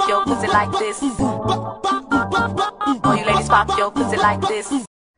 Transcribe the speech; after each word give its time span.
pop 0.00 0.08
your 0.08 0.24
pussy 0.24 0.46
like 0.46 0.78
this. 0.78 1.02
All 3.02 3.16
you 3.16 3.24
ladies 3.24 3.48
pop 3.48 3.78
your 3.78 3.90
pussy 3.90 4.16
like 4.16 4.46
this. 4.46 4.68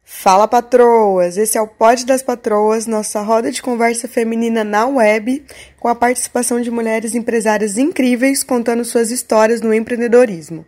Fala 0.05 0.47
patroas, 0.47 1.37
esse 1.37 1.59
é 1.59 1.61
o 1.61 1.67
Pod 1.67 2.05
das 2.05 2.23
Patroas, 2.23 2.87
nossa 2.87 3.21
roda 3.23 3.51
de 3.51 3.63
conversa 3.63 4.07
feminina 4.07 4.63
na 4.63 4.87
web, 4.87 5.45
com 5.81 5.89
a 5.89 5.95
participação 5.95 6.61
de 6.61 6.71
mulheres 6.71 7.15
empresárias 7.15 7.77
incríveis 7.77 8.45
contando 8.45 8.85
suas 8.85 9.11
histórias 9.11 9.61
no 9.61 9.75
empreendedorismo. 9.75 10.65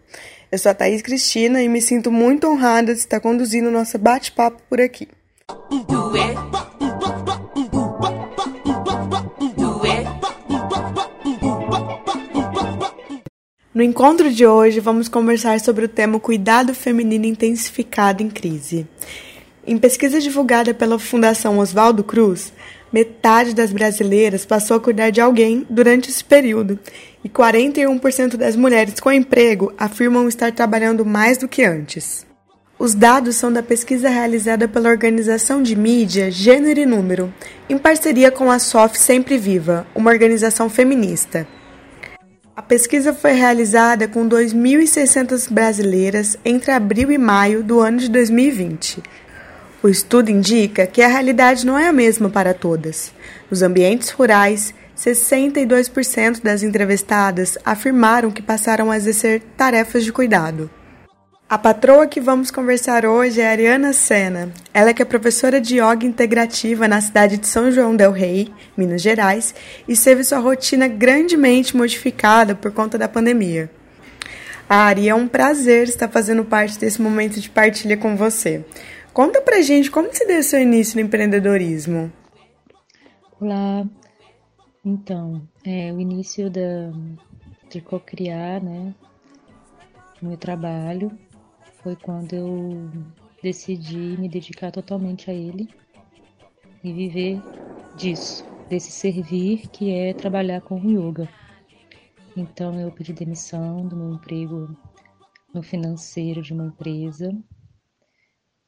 Eu 0.51 0.59
sou 0.59 0.71
a 0.71 0.75
Thaís 0.75 1.03
Cristina 1.03 1.62
e 1.62 1.69
me 1.69 1.81
sinto 1.81 2.11
muito 2.11 2.49
honrada 2.49 2.95
de 2.95 3.01
estar 3.01 3.21
conduzindo 3.21 3.71
nosso 3.71 3.99
bate-papo 3.99 4.61
por 4.69 4.81
aqui. 4.81 5.09
Do 5.87 6.04
No 13.75 13.83
encontro 13.83 14.31
de 14.31 14.46
hoje, 14.46 14.79
vamos 14.79 15.09
conversar 15.09 15.59
sobre 15.59 15.87
o 15.87 15.89
tema 15.89 16.21
Cuidado 16.21 16.73
Feminino 16.73 17.27
Intensificado 17.27 18.23
em 18.23 18.31
Crise. 18.31 18.87
Em 19.67 19.77
pesquisa 19.77 20.21
divulgada 20.21 20.73
pela 20.73 20.96
Fundação 20.96 21.59
Oswaldo 21.59 22.05
Cruz, 22.05 22.53
metade 22.93 23.53
das 23.53 23.73
brasileiras 23.73 24.45
passou 24.45 24.77
a 24.77 24.81
cuidar 24.81 25.11
de 25.11 25.21
alguém 25.21 25.67
durante 25.68 26.09
esse 26.09 26.23
período 26.23 26.79
e 27.25 27.29
41% 27.29 28.37
das 28.37 28.55
mulheres 28.55 29.01
com 29.01 29.11
emprego 29.11 29.73
afirmam 29.77 30.29
estar 30.29 30.53
trabalhando 30.53 31.04
mais 31.04 31.37
do 31.39 31.49
que 31.49 31.65
antes. 31.65 32.25
Os 32.79 32.95
dados 32.95 33.34
são 33.34 33.53
da 33.53 33.62
pesquisa 33.62 34.09
realizada 34.09 34.69
pela 34.69 34.89
organização 34.89 35.61
de 35.61 35.75
mídia 35.75 36.31
Gênero 36.31 36.79
e 36.79 36.87
Número, 36.87 37.34
em 37.69 37.77
parceria 37.77 38.31
com 38.31 38.53
a 38.53 38.61
SOF 38.61 38.97
Sempre 38.97 39.37
Viva, 39.37 39.85
uma 39.97 40.13
organização 40.13 40.70
feminista. 40.70 41.45
A 42.57 42.63
pesquisa 42.63 43.13
foi 43.13 43.33
realizada 43.33 44.07
com 44.07 44.29
2.600 44.29 45.51
brasileiras 45.51 46.39
entre 46.45 46.71
abril 46.71 47.11
e 47.11 47.19
maio 47.19 47.65
do 47.65 47.81
ano 47.81 47.99
de 47.99 48.09
2020. 48.09 49.03
O 49.83 49.89
estudo 49.89 50.31
indica 50.31 50.87
que 50.87 51.03
a 51.03 51.09
realidade 51.09 51.67
não 51.67 51.77
é 51.77 51.89
a 51.89 51.93
mesma 51.93 52.31
para 52.31 52.55
todas. 52.55 53.13
Nos 53.51 53.61
ambientes 53.61 54.11
rurais, 54.11 54.73
62% 54.97 56.43
das 56.45 56.63
entrevistadas 56.63 57.59
afirmaram 57.65 58.31
que 58.31 58.41
passaram 58.41 58.89
a 58.89 58.97
exercer 58.97 59.43
tarefas 59.57 60.05
de 60.05 60.13
cuidado. 60.13 60.71
A 61.47 61.59
patroa 61.59 62.06
que 62.06 62.23
vamos 62.23 62.50
conversar 62.50 63.05
hoje 63.05 63.39
é 63.39 63.47
Ariana 63.47 63.92
Sena. 63.92 64.50
Ela 64.73 64.95
que 64.95 65.03
é 65.03 65.05
professora 65.05 65.61
de 65.61 65.75
yoga 65.75 66.06
integrativa 66.06 66.89
na 66.89 66.98
cidade 67.03 67.36
de 67.36 67.47
São 67.47 67.70
João 67.70 67.95
del 67.95 68.12
Rei, 68.12 68.51
Minas 68.75 69.03
Gerais, 69.03 69.55
e 69.86 69.95
teve 69.95 70.25
sua 70.25 70.39
rotina 70.39 70.89
grandemente 70.89 71.77
modificada 71.77 72.55
por 72.55 72.73
conta 72.73 72.97
da 72.97 73.06
pandemia. 73.06 73.70
A 74.67 74.86
Ari, 74.86 75.06
é 75.06 75.14
um 75.14 75.28
prazer 75.28 75.86
estar 75.86 76.09
fazendo 76.09 76.47
parte 76.47 76.78
desse 76.78 77.01
momento 77.01 77.39
de 77.39 77.51
partilha 77.51 77.98
com 77.98 78.17
você. 78.17 78.64
Conta 79.12 79.42
pra 79.42 79.61
gente 79.61 79.91
como 79.91 80.08
se 80.14 80.27
deu 80.27 80.42
seu 80.42 80.61
início 80.62 80.98
no 80.98 81.06
empreendedorismo. 81.06 82.11
Olá, 83.39 83.86
então, 84.83 85.47
é, 85.62 85.92
o 85.92 86.01
início 86.01 86.48
da, 86.48 86.91
de 87.69 87.83
co-criar, 87.83 88.62
né, 88.62 88.95
meu 90.23 90.39
trabalho 90.39 91.12
foi 91.85 91.97
quando 91.97 92.33
eu 92.33 92.91
decidi 93.43 94.17
me 94.17 94.27
dedicar 94.27 94.73
totalmente 94.73 95.31
a 95.31 95.35
ele 95.35 95.69
e 96.83 96.91
viver 96.95 97.43
disso, 97.95 98.43
desse 98.71 98.91
servir 98.91 99.69
que 99.69 99.93
é 99.93 100.15
trabalhar 100.15 100.63
com 100.63 100.79
yoga. 100.79 101.29
Então 102.35 102.81
eu 102.81 102.91
pedi 102.91 103.13
demissão 103.13 103.86
do 103.86 103.95
meu 103.95 104.14
emprego 104.14 104.75
no 105.53 105.63
financeiro 105.63 106.41
de 106.41 106.55
uma 106.55 106.69
empresa 106.69 107.31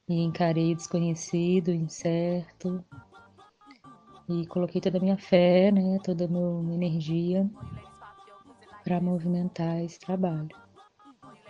e 0.07 0.23
encarei 0.23 0.75
desconhecido, 0.75 1.73
incerto 1.73 2.85
e 4.29 4.47
coloquei 4.47 4.79
toda 4.79 4.99
a 4.99 5.01
minha 5.01 5.17
fé, 5.17 5.73
né, 5.73 5.99
toda 6.05 6.27
a 6.27 6.29
minha 6.29 6.75
energia 6.75 7.51
para 8.85 9.01
movimentar 9.01 9.83
esse 9.83 9.99
trabalho 9.99 10.49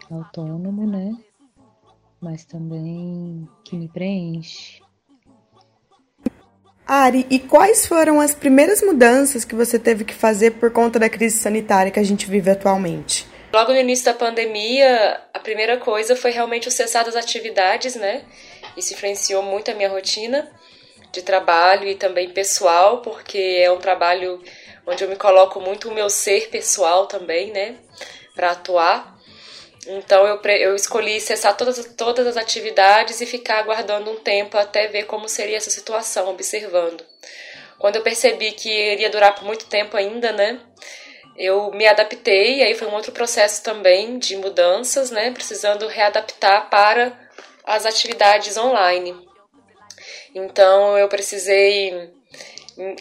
autônomo, 0.09 0.87
né, 0.87 1.11
mas 2.21 2.45
também 2.45 3.49
que 3.65 3.77
me 3.77 3.89
preenche. 3.89 4.81
Ari, 6.87 7.27
e 7.29 7.41
quais 7.41 7.85
foram 7.87 8.21
as 8.21 8.35
primeiras 8.35 8.81
mudanças 8.81 9.45
que 9.45 9.57
você 9.57 9.77
teve 9.77 10.05
que 10.05 10.15
fazer 10.15 10.53
por 10.53 10.71
conta 10.71 11.01
da 11.01 11.09
crise 11.09 11.37
sanitária 11.37 11.91
que 11.91 11.99
a 11.99 12.05
gente 12.05 12.27
vive 12.27 12.51
atualmente? 12.51 13.27
Logo 13.53 13.73
no 13.73 13.79
início 13.79 14.05
da 14.05 14.15
pandemia, 14.15 15.21
a 15.35 15.39
primeira 15.41 15.79
coisa 15.79 16.15
foi 16.15 16.31
realmente 16.31 16.69
o 16.69 16.71
cessar 16.71 17.05
das 17.05 17.17
atividades, 17.17 17.97
né? 17.97 18.23
Isso 18.77 18.93
influenciou 18.93 19.43
muito 19.43 19.71
a 19.71 19.75
minha 19.75 19.89
rotina 19.89 20.49
de 21.11 21.23
trabalho 21.23 21.89
e 21.89 21.95
também 21.95 22.31
pessoal, 22.31 22.99
porque 22.99 23.39
é 23.39 23.73
um 23.73 23.79
trabalho 23.79 24.41
onde 24.87 25.03
eu 25.03 25.09
me 25.09 25.17
coloco 25.17 25.61
muito 25.61 25.89
o 25.89 25.95
meu 25.95 26.09
ser 26.09 26.51
pessoal 26.51 27.07
também, 27.07 27.51
né? 27.51 27.77
Para 28.35 28.53
atuar. 28.53 29.16
Então 29.87 30.27
eu, 30.27 30.41
eu 30.43 30.75
escolhi 30.75 31.21
cessar 31.21 31.57
todas, 31.57 31.85
todas 31.97 32.27
as 32.27 32.37
atividades 32.37 33.21
e 33.21 33.27
ficar 33.27 33.59
aguardando 33.59 34.11
um 34.11 34.17
tempo 34.17 34.59
até 34.59 34.89
ver 34.89 35.05
como 35.05 35.29
seria 35.29 35.57
essa 35.57 35.71
situação, 35.71 36.29
observando. 36.29 37.05
Quando 37.79 37.97
eu 37.97 38.03
percebi 38.03 38.53
que 38.53 38.71
iria 38.71 39.11
durar 39.11 39.35
por 39.35 39.45
muito 39.45 39.67
tempo 39.67 39.97
ainda, 39.97 40.33
né? 40.33 40.61
Eu 41.37 41.71
me 41.73 41.87
adaptei, 41.87 42.63
aí 42.63 42.75
foi 42.75 42.89
um 42.89 42.95
outro 42.95 43.13
processo 43.13 43.63
também 43.63 44.19
de 44.19 44.37
mudanças, 44.37 45.11
né? 45.11 45.31
Precisando 45.31 45.87
readaptar 45.87 46.71
para 46.71 47.13
as 47.65 47.85
atividades 47.85 48.57
online. 48.57 49.15
Então 50.35 50.99
eu 50.99 51.09
precisei 51.09 52.16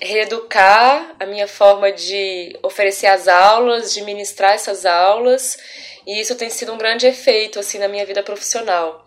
reeducar 0.02 1.16
a 1.20 1.26
minha 1.26 1.48
forma 1.48 1.92
de 1.92 2.58
oferecer 2.64 3.08
as 3.08 3.28
aulas, 3.28 3.94
de 3.94 4.02
ministrar 4.04 4.54
essas 4.54 4.86
aulas 4.86 5.58
e 6.08 6.22
isso 6.22 6.36
tem 6.36 6.50
sido 6.50 6.74
um 6.74 6.78
grande 6.78 7.08
efeito 7.08 7.60
assim 7.60 7.80
na 7.80 7.88
minha 7.88 8.06
vida 8.06 8.22
profissional. 8.22 9.06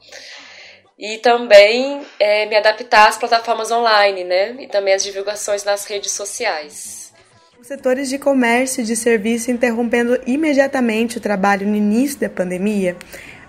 E 0.98 1.18
também 1.18 2.02
é, 2.18 2.44
me 2.46 2.56
adaptar 2.56 3.08
às 3.08 3.16
plataformas 3.16 3.70
online, 3.70 4.24
né? 4.24 4.56
E 4.58 4.66
também 4.66 4.94
às 4.94 5.04
divulgações 5.04 5.62
nas 5.62 5.84
redes 5.84 6.10
sociais. 6.10 7.12
Os 7.60 7.68
setores 7.68 8.08
de 8.08 8.18
comércio 8.18 8.80
e 8.80 8.84
de 8.84 8.96
serviço 8.96 9.50
interrompendo 9.50 10.20
imediatamente 10.26 11.18
o 11.18 11.20
trabalho 11.20 11.66
no 11.66 11.76
início 11.76 12.18
da 12.18 12.28
pandemia, 12.28 12.96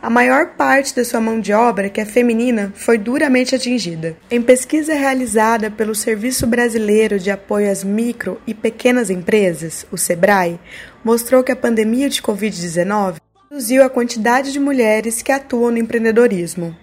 a 0.01 0.09
maior 0.09 0.51
parte 0.55 0.95
da 0.95 1.03
sua 1.03 1.19
mão 1.19 1.41
de 1.41 1.51
obra, 1.51 1.89
que 1.89 1.99
é 1.99 2.05
feminina, 2.05 2.71
foi 2.73 2.97
duramente 2.97 3.53
atingida. 3.53 4.15
Em 4.31 4.41
pesquisa 4.41 4.93
realizada 4.93 5.69
pelo 5.69 5.93
Serviço 5.93 6.47
Brasileiro 6.47 7.19
de 7.19 7.29
Apoio 7.29 7.69
às 7.69 7.83
Micro 7.83 8.39
e 8.47 8.53
Pequenas 8.53 9.09
Empresas, 9.09 9.85
o 9.91 9.97
SEBRAE, 9.97 10.59
mostrou 11.03 11.43
que 11.43 11.51
a 11.51 11.55
pandemia 11.55 12.07
de 12.07 12.21
Covid-19 12.21 13.17
reduziu 13.49 13.83
a 13.83 13.89
quantidade 13.89 14.53
de 14.53 14.59
mulheres 14.59 15.21
que 15.21 15.33
atuam 15.33 15.71
no 15.71 15.77
empreendedorismo. 15.77 16.75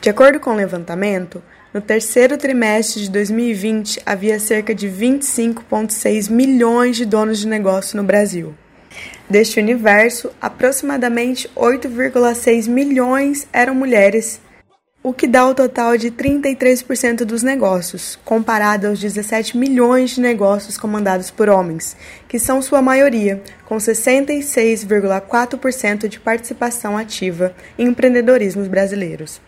De 0.00 0.08
acordo 0.08 0.38
com 0.38 0.50
o 0.50 0.56
levantamento, 0.56 1.42
no 1.72 1.80
terceiro 1.80 2.38
trimestre 2.38 3.02
de 3.02 3.10
2020 3.10 4.00
havia 4.06 4.38
cerca 4.38 4.72
de 4.72 4.86
25,6 4.86 6.30
milhões 6.30 6.96
de 6.96 7.04
donos 7.04 7.40
de 7.40 7.48
negócio 7.48 7.96
no 7.96 8.04
Brasil. 8.04 8.54
Deste 9.28 9.58
universo, 9.58 10.30
aproximadamente 10.40 11.50
8,6 11.56 12.68
milhões 12.68 13.48
eram 13.52 13.74
mulheres 13.74 14.40
o 15.06 15.12
que 15.12 15.26
dá 15.26 15.46
o 15.46 15.54
total 15.54 15.98
de 15.98 16.10
33% 16.10 17.26
dos 17.26 17.42
negócios, 17.42 18.18
comparado 18.24 18.86
aos 18.86 18.98
17 18.98 19.54
milhões 19.54 20.12
de 20.12 20.20
negócios 20.22 20.78
comandados 20.78 21.30
por 21.30 21.50
homens, 21.50 21.94
que 22.26 22.38
são 22.38 22.62
sua 22.62 22.80
maioria, 22.80 23.42
com 23.66 23.76
66,4% 23.76 26.08
de 26.08 26.18
participação 26.18 26.96
ativa 26.96 27.54
em 27.78 27.88
empreendedorismos 27.88 28.66
brasileiros. 28.66 29.42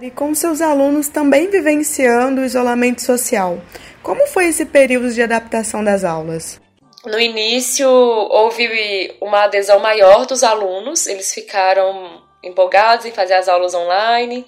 E 0.00 0.10
com 0.10 0.34
seus 0.34 0.62
alunos 0.62 1.08
também 1.08 1.50
vivenciando 1.50 2.40
o 2.40 2.44
isolamento 2.46 3.02
social, 3.02 3.62
como 4.02 4.26
foi 4.28 4.46
esse 4.46 4.64
período 4.64 5.12
de 5.12 5.20
adaptação 5.20 5.84
das 5.84 6.04
aulas? 6.04 6.58
No 7.06 7.18
início, 7.18 7.88
houve 7.88 9.16
uma 9.20 9.44
adesão 9.44 9.78
maior 9.78 10.26
dos 10.26 10.42
alunos, 10.42 11.06
eles 11.06 11.32
ficaram 11.32 12.22
empolgados 12.42 13.06
em 13.06 13.12
fazer 13.12 13.34
as 13.34 13.48
aulas 13.48 13.74
online 13.74 14.44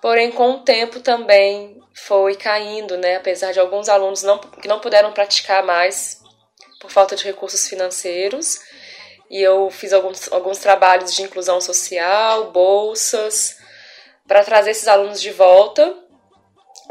Porém, 0.00 0.30
com 0.30 0.52
o 0.52 0.60
tempo 0.60 1.00
também 1.00 1.80
foi 1.92 2.36
caindo, 2.36 2.96
né? 2.96 3.16
Apesar 3.16 3.52
de 3.52 3.58
alguns 3.58 3.88
alunos 3.88 4.22
não, 4.22 4.38
que 4.38 4.68
não 4.68 4.78
puderam 4.78 5.12
praticar 5.12 5.64
mais 5.64 6.20
por 6.80 6.90
falta 6.90 7.16
de 7.16 7.24
recursos 7.24 7.66
financeiros. 7.66 8.60
E 9.28 9.42
eu 9.42 9.70
fiz 9.70 9.92
alguns, 9.92 10.30
alguns 10.30 10.58
trabalhos 10.58 11.14
de 11.14 11.22
inclusão 11.22 11.60
social, 11.60 12.52
bolsas, 12.52 13.56
para 14.28 14.44
trazer 14.44 14.70
esses 14.70 14.86
alunos 14.86 15.20
de 15.20 15.30
volta. 15.32 15.96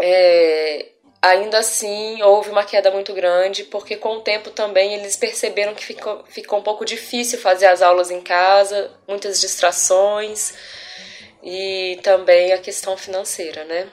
É, 0.02 0.92
ainda 1.26 1.58
assim 1.58 2.22
houve 2.22 2.52
uma 2.52 2.64
queda 2.64 2.92
muito 2.92 3.12
grande, 3.14 3.64
porque 3.64 3.96
com 3.96 4.18
o 4.18 4.22
tempo 4.22 4.52
também 4.52 4.94
eles 4.94 5.16
perceberam 5.16 5.74
que 5.74 5.84
ficou, 5.84 6.24
ficou 6.28 6.60
um 6.60 6.64
pouco 6.64 6.86
difícil 6.86 7.40
fazer 7.40 7.66
as 7.66 7.82
aulas 7.82 8.12
em 8.12 8.22
casa, 8.22 8.92
muitas 9.08 9.42
distrações 9.42 10.54
e 11.44 12.00
também 12.04 12.54
a 12.54 12.60
questão 12.60 12.96
financeira, 12.96 13.64
né? 13.66 13.90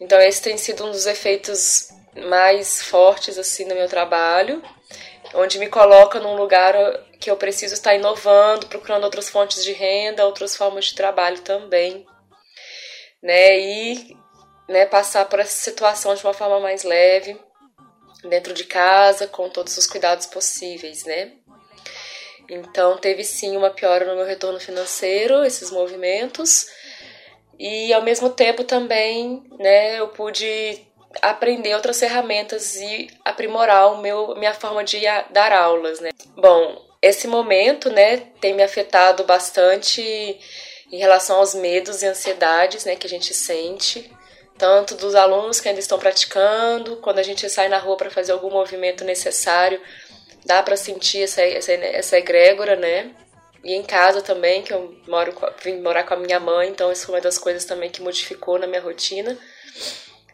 Então 0.00 0.18
esse 0.20 0.40
tem 0.40 0.56
sido 0.56 0.86
um 0.86 0.90
dos 0.90 1.06
efeitos 1.06 1.88
mais 2.28 2.82
fortes 2.82 3.36
assim 3.38 3.66
no 3.66 3.74
meu 3.74 3.88
trabalho, 3.88 4.62
onde 5.34 5.58
me 5.58 5.68
coloca 5.68 6.18
num 6.18 6.36
lugar 6.36 6.74
que 7.20 7.30
eu 7.30 7.36
preciso 7.36 7.74
estar 7.74 7.94
inovando, 7.94 8.68
procurando 8.68 9.04
outras 9.04 9.28
fontes 9.28 9.62
de 9.62 9.72
renda, 9.72 10.24
outras 10.24 10.56
formas 10.56 10.86
de 10.86 10.94
trabalho 10.94 11.40
também, 11.42 12.06
né? 13.22 13.58
E 13.58 14.16
né, 14.68 14.86
passar 14.86 15.26
por 15.26 15.38
essa 15.38 15.56
situação 15.56 16.14
de 16.14 16.24
uma 16.24 16.32
forma 16.32 16.60
mais 16.60 16.82
leve, 16.82 17.38
dentro 18.28 18.54
de 18.54 18.64
casa, 18.64 19.26
com 19.26 19.48
todos 19.48 19.76
os 19.76 19.86
cuidados 19.86 20.26
possíveis, 20.26 21.04
né? 21.04 21.32
Então, 22.48 22.98
teve 22.98 23.24
sim 23.24 23.56
uma 23.56 23.70
piora 23.70 24.04
no 24.06 24.16
meu 24.16 24.24
retorno 24.24 24.60
financeiro, 24.60 25.44
esses 25.44 25.70
movimentos, 25.70 26.66
e 27.58 27.92
ao 27.92 28.02
mesmo 28.02 28.30
tempo 28.30 28.64
também, 28.64 29.42
né, 29.58 29.98
eu 29.98 30.08
pude 30.08 30.86
aprender 31.22 31.74
outras 31.74 32.00
ferramentas 32.00 32.76
e 32.76 33.08
aprimorar 33.24 33.92
o 33.92 34.02
meu 34.02 34.34
minha 34.34 34.52
forma 34.52 34.82
de 34.82 35.00
dar 35.30 35.52
aulas, 35.52 36.00
né? 36.00 36.10
Bom, 36.36 36.84
esse 37.00 37.28
momento, 37.28 37.88
né, 37.90 38.16
tem 38.40 38.52
me 38.52 38.62
afetado 38.62 39.24
bastante 39.24 40.02
em 40.90 40.98
relação 40.98 41.38
aos 41.38 41.54
medos 41.54 42.02
e 42.02 42.06
ansiedades, 42.06 42.84
né, 42.84 42.96
que 42.96 43.06
a 43.06 43.10
gente 43.10 43.32
sente 43.32 44.10
tanto 44.56 44.94
dos 44.94 45.14
alunos 45.14 45.60
que 45.60 45.68
ainda 45.68 45.80
estão 45.80 45.98
praticando, 45.98 46.96
quando 46.96 47.18
a 47.18 47.22
gente 47.22 47.48
sai 47.48 47.68
na 47.68 47.78
rua 47.78 47.96
para 47.96 48.10
fazer 48.10 48.32
algum 48.32 48.50
movimento 48.50 49.04
necessário, 49.04 49.80
dá 50.44 50.62
para 50.62 50.76
sentir 50.76 51.22
essa, 51.22 51.42
essa, 51.42 51.72
essa 51.72 52.18
egrégora, 52.18 52.76
né? 52.76 53.10
E 53.64 53.72
em 53.74 53.82
casa 53.82 54.20
também, 54.20 54.62
que 54.62 54.72
eu 54.72 54.94
moro, 55.08 55.34
vim 55.62 55.80
morar 55.80 56.04
com 56.04 56.14
a 56.14 56.18
minha 56.18 56.38
mãe, 56.38 56.68
então 56.68 56.92
isso 56.92 57.06
foi 57.06 57.14
uma 57.14 57.20
das 57.20 57.38
coisas 57.38 57.64
também 57.64 57.90
que 57.90 58.02
modificou 58.02 58.58
na 58.58 58.66
minha 58.66 58.80
rotina. 58.80 59.38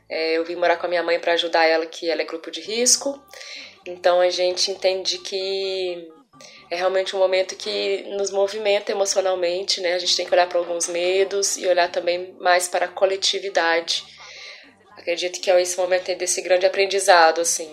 É, 0.09 0.37
eu 0.37 0.45
vim 0.45 0.57
morar 0.57 0.77
com 0.77 0.87
a 0.87 0.89
minha 0.89 1.03
mãe 1.03 1.21
para 1.21 1.35
ajudar 1.35 1.65
ela, 1.65 1.87
que 1.87 2.11
ela 2.11 2.21
é 2.21 2.25
grupo 2.25 2.51
de 2.51 2.61
risco. 2.61 3.23
Então 3.87 4.21
a 4.21 4.29
gente 4.29 4.71
entende 4.71 5.19
que 5.19 6.13
é 6.71 6.77
realmente 6.77 7.17
um 7.17 7.19
momento 7.19 7.57
que 7.57 8.05
nos 8.17 8.31
movimenta 8.31 8.93
emocionalmente, 8.93 9.81
né? 9.81 9.95
A 9.95 9.99
gente 9.99 10.17
tem 10.17 10.25
que 10.25 10.33
olhar 10.33 10.49
para 10.49 10.59
alguns 10.59 10.87
medos 10.87 11.57
e 11.57 11.67
olhar 11.67 11.91
também 11.91 12.35
mais 12.39 12.69
para 12.69 12.87
a 12.87 12.89
coletividade. 12.89 14.05
Acredito 14.97 15.41
que 15.41 15.51
é 15.51 15.61
esse 15.61 15.77
momento 15.77 16.15
desse 16.15 16.41
grande 16.43 16.67
aprendizado, 16.67 17.41
assim. 17.41 17.73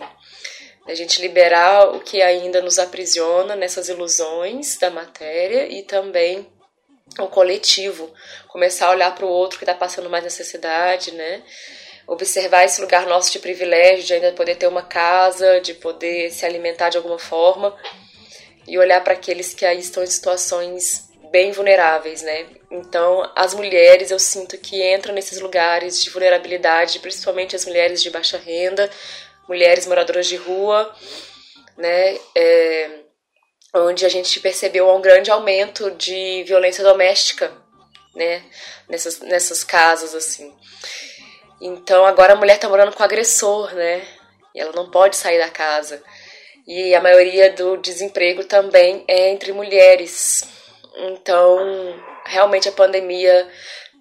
A 0.87 0.95
gente 0.95 1.21
liberar 1.21 1.95
o 1.95 1.99
que 1.99 2.21
ainda 2.21 2.61
nos 2.61 2.79
aprisiona 2.79 3.55
nessas 3.55 3.87
ilusões 3.87 4.77
da 4.77 4.89
matéria 4.89 5.67
e 5.67 5.83
também 5.83 6.47
o 7.19 7.27
coletivo, 7.27 8.11
começar 8.47 8.87
a 8.87 8.91
olhar 8.91 9.13
para 9.13 9.25
o 9.25 9.29
outro 9.29 9.59
que 9.59 9.63
está 9.63 9.75
passando 9.75 10.09
mais 10.09 10.23
necessidade, 10.23 11.13
né? 11.13 11.43
Observar 12.07 12.63
esse 12.63 12.81
lugar 12.81 13.05
nosso 13.05 13.31
de 13.31 13.39
privilégio, 13.39 14.05
de 14.05 14.13
ainda 14.13 14.31
poder 14.31 14.55
ter 14.55 14.67
uma 14.67 14.81
casa, 14.81 15.59
de 15.59 15.73
poder 15.73 16.31
se 16.31 16.45
alimentar 16.45 16.89
de 16.89 16.97
alguma 16.97 17.19
forma 17.19 17.77
e 18.67 18.77
olhar 18.77 19.03
para 19.03 19.13
aqueles 19.13 19.53
que 19.53 19.65
aí 19.65 19.79
estão 19.79 20.03
em 20.03 20.07
situações 20.07 21.07
bem 21.31 21.51
vulneráveis, 21.51 22.21
né? 22.21 22.47
Então, 22.69 23.29
as 23.35 23.53
mulheres 23.53 24.11
eu 24.11 24.19
sinto 24.19 24.57
que 24.57 24.83
entram 24.93 25.13
nesses 25.13 25.39
lugares 25.39 26.03
de 26.03 26.09
vulnerabilidade, 26.09 26.99
principalmente 26.99 27.55
as 27.55 27.65
mulheres 27.65 28.01
de 28.01 28.09
baixa 28.09 28.37
renda, 28.37 28.89
mulheres 29.47 29.87
moradoras 29.87 30.27
de 30.27 30.35
rua, 30.35 30.93
né? 31.77 32.17
É, 32.35 32.89
onde 33.73 34.05
a 34.05 34.09
gente 34.09 34.39
percebeu 34.39 34.89
um 34.89 35.01
grande 35.01 35.31
aumento 35.31 35.91
de 35.91 36.43
violência 36.45 36.83
doméstica, 36.83 37.51
né? 38.15 38.43
Nessas, 38.89 39.19
nessas 39.19 39.63
casas, 39.63 40.13
assim. 40.15 40.53
Então, 41.61 42.05
agora 42.05 42.33
a 42.33 42.35
mulher 42.35 42.55
está 42.55 42.69
morando 42.69 42.93
com 42.93 43.01
o 43.01 43.05
agressor, 43.05 43.73
né? 43.73 44.05
E 44.53 44.59
ela 44.59 44.73
não 44.73 44.89
pode 44.89 45.15
sair 45.15 45.39
da 45.39 45.49
casa. 45.49 46.03
E 46.67 46.93
a 46.93 46.99
maioria 47.01 47.53
do 47.53 47.77
desemprego 47.77 48.43
também 48.43 49.05
é 49.07 49.29
entre 49.29 49.53
mulheres. 49.53 50.43
Então, 50.95 51.57
realmente 52.25 52.67
a 52.67 52.73
pandemia 52.73 53.47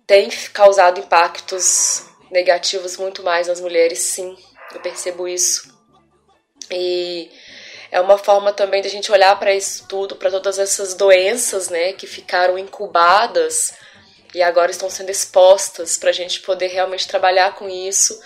tem 0.05 0.29
causado 0.53 0.99
impactos 0.99 2.05
negativos 2.31 2.97
muito 2.97 3.23
mais 3.23 3.47
nas 3.47 3.61
mulheres, 3.61 4.01
sim. 4.01 4.37
Eu 4.75 4.81
percebo 4.81 5.29
isso. 5.29 5.73
E 6.69 7.31
é 7.91 8.01
uma 8.01 8.19
forma 8.19 8.53
também 8.53 8.83
de 8.83 8.89
a 8.89 8.91
gente 8.91 9.13
olhar 9.13 9.39
para 9.39 9.55
isso 9.55 9.87
tudo, 9.89 10.17
para 10.17 10.31
todas 10.31 10.59
essas 10.59 10.95
doenças, 10.95 11.69
né, 11.69 11.93
que 11.93 12.07
ficaram 12.07 12.59
incubadas 12.59 13.75
e 14.35 14.43
agora 14.43 14.73
estão 14.73 14.91
sendo 14.91 15.11
expostas, 15.11 15.97
para 15.97 16.11
a 16.11 16.13
gente 16.13 16.41
poder 16.41 16.67
realmente 16.67 17.07
trabalhar 17.07 17.55
com 17.55 17.69
isso 17.69 18.21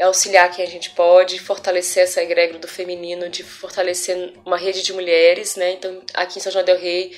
auxiliar 0.00 0.50
quem 0.50 0.64
a 0.64 0.68
gente 0.68 0.90
pode, 0.90 1.38
fortalecer 1.38 2.04
essa 2.04 2.22
egrégora 2.22 2.58
do 2.58 2.68
feminino, 2.68 3.28
de 3.28 3.42
fortalecer 3.42 4.32
uma 4.44 4.56
rede 4.56 4.82
de 4.82 4.92
mulheres, 4.92 5.56
né? 5.56 5.72
Então, 5.72 6.02
aqui 6.14 6.38
em 6.38 6.42
São 6.42 6.52
João 6.52 6.64
del 6.64 6.78
Rei 6.78 7.16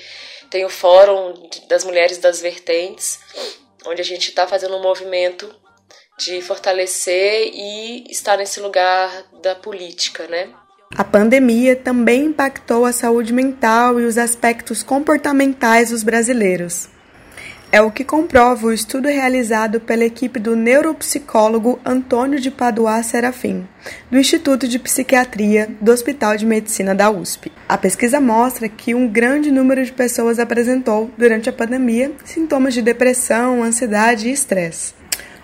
tem 0.50 0.65
o 0.65 0.71
Fórum 0.71 1.49
das 1.69 1.85
Mulheres 1.85 2.19
das 2.19 2.41
Vertentes, 2.41 3.19
onde 3.87 4.00
a 4.00 4.05
gente 4.05 4.29
está 4.29 4.47
fazendo 4.47 4.76
um 4.76 4.82
movimento 4.82 5.55
de 6.19 6.41
fortalecer 6.41 7.50
e 7.53 8.05
estar 8.11 8.37
nesse 8.37 8.61
lugar 8.61 9.11
da 9.43 9.55
política, 9.55 10.26
né? 10.26 10.49
A 10.97 11.03
pandemia 11.03 11.75
também 11.75 12.26
impactou 12.26 12.85
a 12.85 12.93
saúde 12.93 13.32
mental 13.32 13.99
e 13.99 14.05
os 14.05 14.17
aspectos 14.17 14.82
comportamentais 14.82 15.91
dos 15.91 16.05
brasileiros. 16.05 16.88
É 17.75 17.82
o 17.82 17.91
que 17.91 18.05
comprova 18.05 18.69
o 18.69 18.73
estudo 18.73 19.09
realizado 19.09 19.81
pela 19.81 20.05
equipe 20.05 20.38
do 20.38 20.55
neuropsicólogo 20.55 21.81
Antônio 21.85 22.38
de 22.38 22.49
Paduá 22.49 23.03
Serafim, 23.03 23.67
do 24.09 24.17
Instituto 24.17 24.69
de 24.69 24.79
Psiquiatria 24.79 25.69
do 25.81 25.91
Hospital 25.91 26.37
de 26.37 26.47
Medicina 26.47 26.94
da 26.94 27.11
USP. 27.11 27.50
A 27.69 27.76
pesquisa 27.76 28.21
mostra 28.21 28.69
que 28.69 28.94
um 28.94 29.09
grande 29.09 29.50
número 29.50 29.85
de 29.85 29.91
pessoas 29.91 30.38
apresentou, 30.38 31.11
durante 31.19 31.49
a 31.49 31.53
pandemia, 31.53 32.12
sintomas 32.25 32.75
de 32.75 32.81
depressão, 32.81 33.61
ansiedade 33.61 34.29
e 34.29 34.32
estresse. 34.32 34.94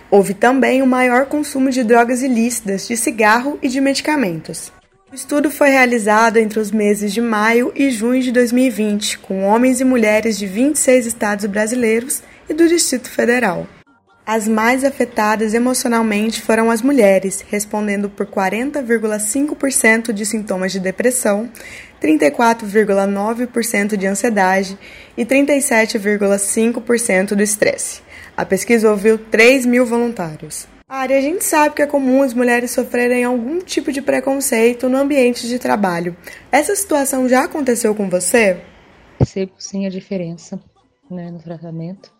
Houve 0.09 0.33
também 0.33 0.83
o 0.83 0.87
maior 0.87 1.27
consumo 1.27 1.69
de 1.69 1.83
drogas 1.83 2.23
ilícitas, 2.23 2.87
de 2.87 2.97
cigarro 2.97 3.59
e 3.61 3.69
de 3.69 3.81
medicamentos. 3.81 4.73
O 5.11 5.15
estudo 5.15 5.51
foi 5.51 5.71
realizado 5.71 6.37
entre 6.37 6.61
os 6.61 6.71
meses 6.71 7.13
de 7.13 7.21
maio 7.21 7.73
e 7.75 7.91
junho 7.91 8.23
de 8.23 8.31
2020, 8.31 9.19
com 9.19 9.43
homens 9.43 9.81
e 9.81 9.85
mulheres 9.85 10.39
de 10.39 10.47
26 10.47 11.05
estados 11.05 11.47
brasileiros 11.47 12.23
e 12.49 12.55
do 12.55 12.69
Distrito 12.69 13.11
Federal. 13.11 13.67
As 14.25 14.47
mais 14.47 14.85
afetadas 14.85 15.53
emocionalmente 15.53 16.41
foram 16.41 16.71
as 16.71 16.81
mulheres, 16.81 17.45
respondendo 17.49 18.09
por 18.09 18.25
40,5% 18.25 20.13
de 20.13 20.25
sintomas 20.25 20.71
de 20.71 20.79
depressão, 20.79 21.51
34,9% 22.01 23.97
de 23.97 24.07
ansiedade 24.07 24.79
e 25.17 25.27
37,5% 25.27 27.35
do 27.35 27.43
estresse. 27.43 28.01
A 28.37 28.45
pesquisa 28.45 28.89
ouviu 28.89 29.19
3 29.19 29.67
mil 29.67 29.85
voluntários. 29.85 30.69
Ari, 30.93 31.15
a 31.15 31.21
gente 31.21 31.45
sabe 31.45 31.77
que 31.77 31.83
é 31.83 31.87
comum 31.87 32.21
as 32.21 32.35
mulheres 32.35 32.73
sofrerem 32.73 33.23
algum 33.23 33.61
tipo 33.61 33.93
de 33.93 34.03
preconceito 34.03 34.89
no 34.89 34.97
ambiente 34.97 35.47
de 35.47 35.57
trabalho. 35.57 36.17
Essa 36.51 36.75
situação 36.75 37.29
já 37.29 37.45
aconteceu 37.45 37.95
com 37.95 38.11
você? 38.11 38.61
Percebo 39.17 39.53
sim 39.57 39.87
a 39.87 39.89
diferença 39.89 40.61
né, 41.09 41.31
no 41.31 41.39
tratamento. 41.39 42.13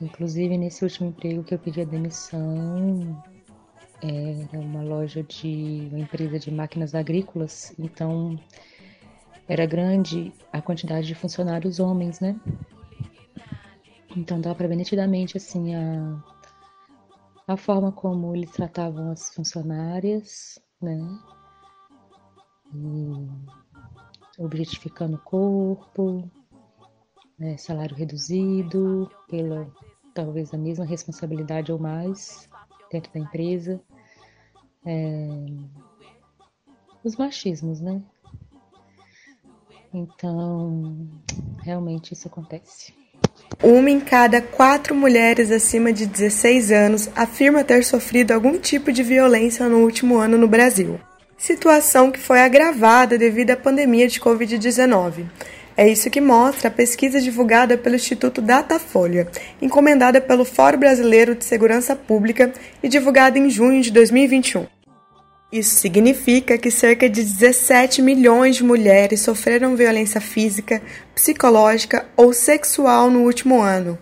Inclusive, 0.00 0.56
nesse 0.56 0.82
último 0.82 1.10
emprego 1.10 1.44
que 1.44 1.52
eu 1.52 1.58
pedi 1.58 1.82
a 1.82 1.84
demissão, 1.84 3.22
era 4.00 4.58
uma 4.58 4.82
loja 4.82 5.22
de 5.22 5.88
uma 5.90 6.00
empresa 6.00 6.38
de 6.38 6.50
máquinas 6.50 6.94
agrícolas, 6.94 7.74
então 7.78 8.40
era 9.46 9.66
grande 9.66 10.32
a 10.50 10.62
quantidade 10.62 11.06
de 11.06 11.14
funcionários 11.14 11.80
homens, 11.80 12.18
né? 12.18 12.34
Então 14.16 14.40
dá 14.40 14.54
para 14.54 14.66
ver 14.66 14.76
nitidamente 14.76 15.36
assim 15.36 15.74
a 15.74 16.37
a 17.48 17.56
forma 17.56 17.90
como 17.90 18.36
eles 18.36 18.50
tratavam 18.50 19.10
as 19.10 19.30
funcionárias, 19.34 20.60
né? 20.80 21.00
Objetificando 24.38 25.16
o 25.16 25.20
corpo, 25.20 26.30
né? 27.38 27.56
salário 27.56 27.96
reduzido, 27.96 29.10
pela 29.28 29.66
talvez 30.14 30.52
a 30.52 30.58
mesma 30.58 30.84
responsabilidade 30.84 31.72
ou 31.72 31.78
mais 31.78 32.48
dentro 32.92 33.10
da 33.14 33.20
empresa. 33.20 33.80
É, 34.84 35.46
os 37.02 37.16
machismos, 37.16 37.80
né? 37.80 38.02
Então, 39.94 41.08
realmente 41.62 42.12
isso 42.12 42.28
acontece. 42.28 42.92
Uma 43.62 43.90
em 43.90 43.98
cada 43.98 44.40
quatro 44.40 44.94
mulheres 44.94 45.50
acima 45.50 45.92
de 45.92 46.06
16 46.06 46.70
anos 46.70 47.10
afirma 47.16 47.64
ter 47.64 47.84
sofrido 47.84 48.32
algum 48.32 48.58
tipo 48.58 48.92
de 48.92 49.02
violência 49.02 49.68
no 49.68 49.78
último 49.78 50.16
ano 50.18 50.38
no 50.38 50.46
Brasil. 50.46 51.00
Situação 51.36 52.10
que 52.10 52.20
foi 52.20 52.40
agravada 52.40 53.18
devido 53.18 53.50
à 53.50 53.56
pandemia 53.56 54.06
de 54.06 54.20
Covid-19. 54.20 55.24
É 55.76 55.88
isso 55.88 56.10
que 56.10 56.20
mostra 56.20 56.68
a 56.68 56.72
pesquisa 56.72 57.20
divulgada 57.20 57.78
pelo 57.78 57.94
Instituto 57.94 58.42
Datafolha, 58.42 59.28
encomendada 59.62 60.20
pelo 60.20 60.44
Fórum 60.44 60.78
Brasileiro 60.78 61.36
de 61.36 61.44
Segurança 61.44 61.94
Pública 61.94 62.52
e 62.82 62.88
divulgada 62.88 63.38
em 63.38 63.48
junho 63.48 63.80
de 63.80 63.92
2021. 63.92 64.66
Isso 65.50 65.76
significa 65.76 66.58
que 66.58 66.70
cerca 66.70 67.08
de 67.08 67.24
17 67.24 68.02
milhões 68.02 68.56
de 68.56 68.64
mulheres 68.64 69.22
sofreram 69.22 69.76
violência 69.76 70.20
física, 70.20 70.82
psicológica 71.14 72.06
ou 72.14 72.34
sexual 72.34 73.10
no 73.10 73.20
último 73.20 73.62
ano. 73.62 73.98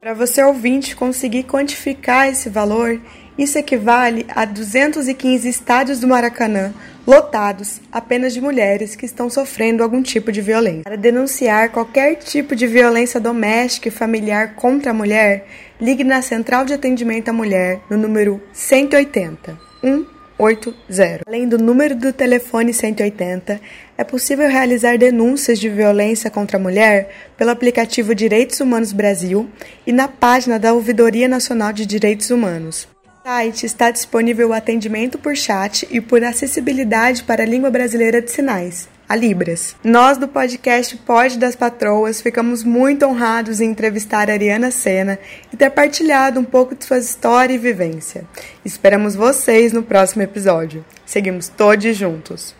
Para 0.00 0.14
você 0.14 0.42
ouvinte 0.42 0.96
conseguir 0.96 1.42
quantificar 1.42 2.28
esse 2.28 2.48
valor, 2.48 2.98
isso 3.36 3.58
equivale 3.58 4.24
a 4.30 4.46
215 4.46 5.46
estádios 5.46 6.00
do 6.00 6.08
Maracanã 6.08 6.72
lotados 7.06 7.82
apenas 7.92 8.32
de 8.32 8.40
mulheres 8.40 8.96
que 8.96 9.04
estão 9.04 9.28
sofrendo 9.28 9.82
algum 9.82 10.02
tipo 10.02 10.32
de 10.32 10.40
violência. 10.40 10.84
Para 10.84 10.96
denunciar 10.96 11.70
qualquer 11.70 12.14
tipo 12.14 12.56
de 12.56 12.66
violência 12.66 13.20
doméstica 13.20 13.88
e 13.88 13.90
familiar 13.90 14.54
contra 14.54 14.92
a 14.92 14.94
mulher, 14.94 15.46
ligue 15.78 16.04
na 16.04 16.22
Central 16.22 16.64
de 16.64 16.72
Atendimento 16.72 17.28
à 17.28 17.32
Mulher 17.34 17.80
no 17.90 17.98
número 17.98 18.40
180 18.54 19.58
1 19.84 20.19
180. 20.40 21.20
Além 21.26 21.46
do 21.46 21.58
número 21.58 21.94
do 21.94 22.12
telefone 22.12 22.72
180, 22.72 23.60
é 23.96 24.02
possível 24.02 24.48
realizar 24.48 24.96
denúncias 24.96 25.58
de 25.58 25.68
violência 25.68 26.30
contra 26.30 26.56
a 26.56 26.60
mulher 26.60 27.10
pelo 27.36 27.50
aplicativo 27.50 28.14
Direitos 28.14 28.58
Humanos 28.60 28.92
Brasil 28.92 29.48
e 29.86 29.92
na 29.92 30.08
página 30.08 30.58
da 30.58 30.72
Ouvidoria 30.72 31.28
Nacional 31.28 31.72
de 31.72 31.84
Direitos 31.84 32.30
Humanos. 32.30 32.88
No 33.04 33.30
site 33.30 33.66
está 33.66 33.90
disponível 33.90 34.48
o 34.48 34.52
atendimento 34.54 35.18
por 35.18 35.36
chat 35.36 35.86
e 35.90 36.00
por 36.00 36.24
acessibilidade 36.24 37.22
para 37.22 37.42
a 37.42 37.46
língua 37.46 37.70
brasileira 37.70 38.22
de 38.22 38.30
sinais 38.30 38.88
a 39.10 39.16
Libras. 39.16 39.74
Nós 39.82 40.18
do 40.18 40.28
podcast 40.28 40.96
Pod 40.98 41.36
das 41.36 41.56
Patroas 41.56 42.20
ficamos 42.20 42.62
muito 42.62 43.04
honrados 43.04 43.60
em 43.60 43.68
entrevistar 43.68 44.30
a 44.30 44.34
Ariana 44.34 44.70
Sena 44.70 45.18
e 45.52 45.56
ter 45.56 45.68
partilhado 45.70 46.38
um 46.38 46.44
pouco 46.44 46.76
de 46.76 46.84
sua 46.84 46.98
história 46.98 47.52
e 47.52 47.58
vivência. 47.58 48.24
Esperamos 48.64 49.16
vocês 49.16 49.72
no 49.72 49.82
próximo 49.82 50.22
episódio. 50.22 50.84
Seguimos 51.04 51.48
todos 51.48 51.96
juntos. 51.96 52.54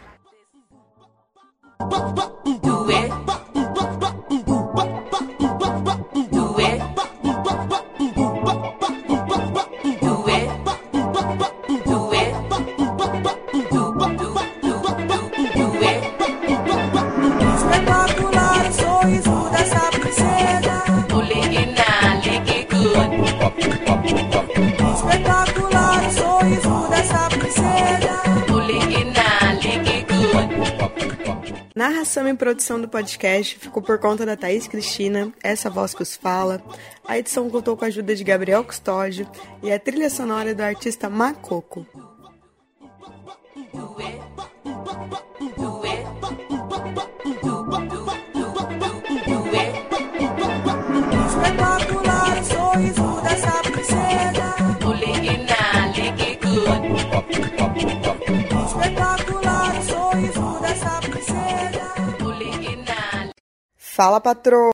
Narração 32.11 32.29
e 32.29 32.35
produção 32.35 32.81
do 32.81 32.88
podcast 32.88 33.57
ficou 33.57 33.81
por 33.81 33.97
conta 34.00 34.26
da 34.26 34.37
Thaís 34.37 34.67
Cristina, 34.67 35.33
essa 35.40 35.71
voz 35.71 35.95
que 35.95 36.02
os 36.02 36.17
fala. 36.17 36.61
A 37.07 37.17
edição 37.17 37.49
contou 37.49 37.76
com 37.76 37.85
a 37.85 37.88
ajuda 37.88 38.17
de 38.17 38.25
Gabriel 38.25 38.64
Custódio 38.64 39.31
e 39.62 39.71
a 39.71 39.79
trilha 39.79 40.11
sonora 40.11 40.52
do 40.52 40.61
artista 40.61 41.09
Macoco. 41.09 41.87
Fala, 64.00 64.19
patroa! 64.19 64.61